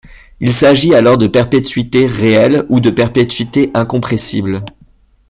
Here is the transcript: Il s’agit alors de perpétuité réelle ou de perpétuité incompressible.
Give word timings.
Il 0.39 0.51
s’agit 0.51 0.95
alors 0.95 1.19
de 1.19 1.27
perpétuité 1.27 2.07
réelle 2.07 2.65
ou 2.69 2.79
de 2.79 2.89
perpétuité 2.89 3.69
incompressible. 3.75 4.65